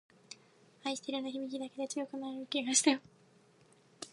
[0.83, 2.99] 愛してるの響きだけで強くなれる気がしたよ